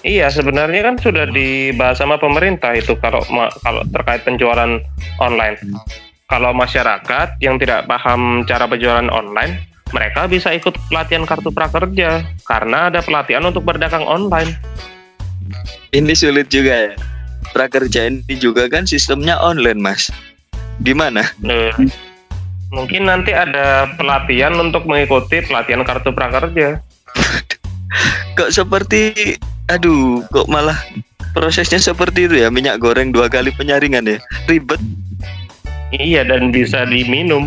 [0.04, 3.24] Iya sebenarnya kan sudah dibahas sama pemerintah itu kalau
[3.64, 4.78] kalau terkait penjualan
[5.18, 5.56] online.
[6.24, 9.60] Kalau masyarakat yang tidak paham cara penjualan online,
[9.92, 14.56] mereka bisa ikut pelatihan kartu prakerja karena ada pelatihan untuk berdagang online.
[15.92, 16.92] Ini sulit juga ya.
[17.52, 20.10] Prakerja ini juga kan sistemnya online, Mas.
[20.82, 21.22] Gimana?
[21.44, 21.70] Eh,
[22.74, 26.82] mungkin nanti ada pelatihan untuk mengikuti pelatihan kartu prakerja.
[28.34, 29.34] Kok seperti
[29.70, 30.76] aduh, kok malah
[31.32, 32.48] prosesnya seperti itu ya?
[32.50, 34.18] Minyak goreng dua kali penyaringan ya.
[34.50, 34.82] Ribet,
[35.94, 37.46] Iya dan bisa diminum.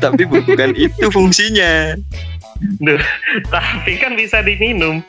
[0.00, 1.96] tapi bukan itu fungsinya.
[2.78, 3.00] Duh,
[3.50, 5.02] tapi kan bisa diminum.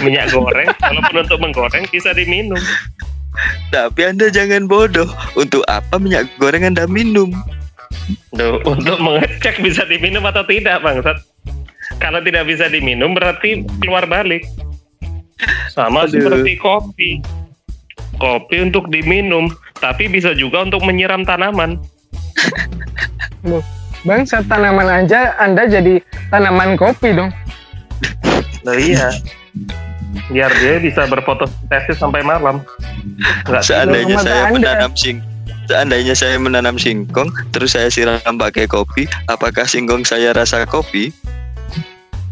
[0.00, 2.60] Minyak goreng, walaupun untuk menggoreng bisa diminum.
[3.68, 5.10] Tapi Anda jangan bodoh.
[5.36, 7.34] Untuk apa minyak goreng Anda minum?
[8.32, 11.20] Duh, untuk mengecek bisa diminum atau tidak, Bangsat.
[11.96, 14.44] Kalau tidak bisa diminum berarti keluar balik.
[15.72, 16.12] Sama Aduh.
[16.12, 17.10] seperti kopi.
[18.16, 21.76] Kopi untuk diminum, tapi bisa juga untuk menyiram tanaman.
[24.08, 26.00] Bangsat tanaman aja Anda jadi
[26.32, 27.28] tanaman kopi dong.
[28.64, 29.12] Nah, iya.
[30.32, 32.64] Biar dia bisa berfotosintesis sampai malam.
[33.44, 34.54] Enggak Seandainya saya Anda.
[34.56, 35.20] menanam sing
[35.66, 41.10] Seandainya saya menanam singkong, terus saya siram pakai kopi, apakah singkong saya rasa kopi?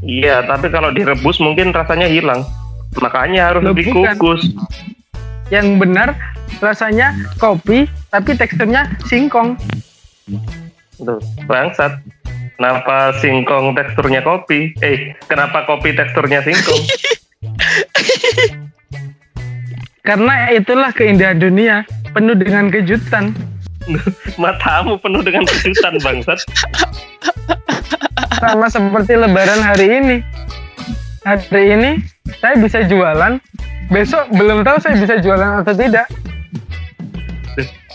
[0.05, 2.45] Iya, tapi kalau direbus mungkin rasanya hilang.
[3.01, 4.15] Makanya harus Loh, bukan.
[4.15, 4.43] dikukus.
[5.49, 6.09] Yang benar
[6.63, 9.59] rasanya kopi tapi teksturnya singkong.
[11.01, 11.99] Tuh, bangsat.
[12.55, 14.71] Kenapa singkong teksturnya kopi?
[14.79, 16.83] Eh, kenapa kopi teksturnya singkong?
[20.07, 21.83] Karena itulah keindahan dunia
[22.15, 23.35] penuh dengan kejutan.
[24.43, 26.39] Matamu penuh dengan kejutan, bangsat.
[28.41, 30.17] Sama seperti lebaran hari ini.
[31.25, 31.91] Hari ini
[32.45, 33.41] saya bisa jualan,
[33.89, 36.05] besok belum tahu saya bisa jualan atau tidak.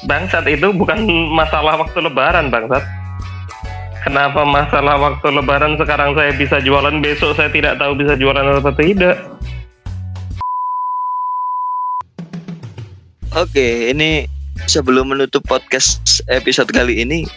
[0.08, 1.06] Bangsat itu bukan
[1.36, 2.82] masalah waktu lebaran, bangsat.
[4.00, 8.74] Kenapa masalah waktu lebaran sekarang saya bisa jualan, besok saya tidak tahu bisa jualan atau
[8.74, 9.20] tidak?
[13.36, 14.26] Oke, ini
[14.66, 17.30] sebelum menutup podcast episode kali ini,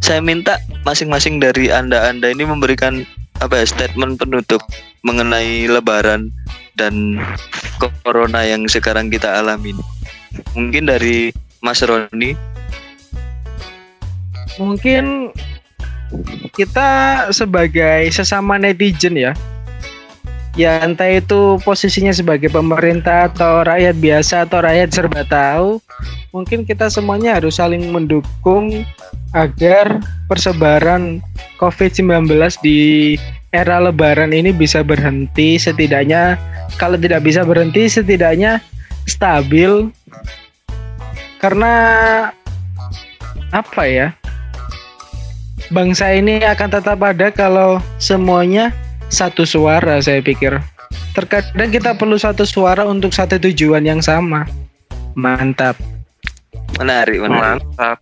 [0.00, 3.06] saya minta masing-masing dari anda-anda ini memberikan
[3.40, 4.62] apa ya statement penutup
[5.02, 6.30] mengenai Lebaran
[6.78, 7.18] dan
[8.06, 9.74] corona yang sekarang kita alami.
[10.54, 12.34] Mungkin dari Mas Roni,
[14.60, 15.32] Mungkin
[16.52, 16.88] kita
[17.32, 19.32] sebagai sesama netizen ya,
[20.52, 25.80] ya entah itu posisinya sebagai pemerintah atau rakyat biasa atau rakyat serba tahu,
[26.32, 28.84] mungkin kita semuanya harus saling mendukung
[29.32, 31.24] agar persebaran
[31.56, 32.28] COVID-19
[32.60, 32.80] di
[33.52, 35.56] era lebaran ini bisa berhenti.
[35.56, 36.36] Setidaknya
[36.76, 38.60] kalau tidak bisa berhenti setidaknya
[39.08, 39.88] stabil.
[41.40, 41.72] Karena
[43.50, 44.08] apa ya?
[45.72, 48.76] Bangsa ini akan tetap ada kalau semuanya
[49.12, 50.56] satu suara saya pikir.
[51.12, 54.48] Terkadang kita perlu satu suara untuk satu tujuan yang sama.
[55.12, 55.76] Mantap.
[56.80, 57.60] Menarik, menarik.
[57.60, 58.00] Mantap.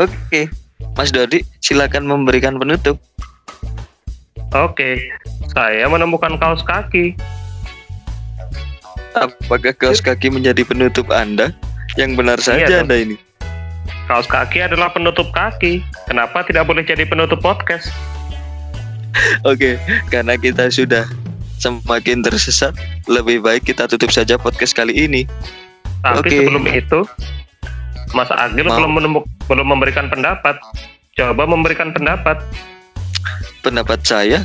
[0.00, 0.48] Oke,
[0.96, 2.96] Mas Dodi, silakan memberikan penutup.
[4.56, 4.98] Oke,
[5.52, 7.14] saya menemukan kaos kaki.
[9.14, 11.54] Apakah kaos kaki menjadi penutup Anda?
[11.94, 12.82] Yang benar saja Iya.
[12.82, 13.16] Anda ini.
[14.10, 15.84] Kaos kaki adalah penutup kaki.
[16.10, 17.92] Kenapa tidak boleh jadi penutup podcast?
[19.50, 19.78] Oke,
[20.10, 21.06] karena kita sudah
[21.58, 22.74] semakin tersesat,
[23.06, 25.24] lebih baik kita tutup saja podcast kali ini.
[26.04, 26.36] Tapi Oke.
[26.44, 27.00] sebelum itu,
[28.12, 28.76] Mas Agil Mau.
[28.76, 30.60] belum menemu- belum memberikan pendapat.
[31.14, 32.42] Coba memberikan pendapat.
[33.64, 34.44] Pendapat saya,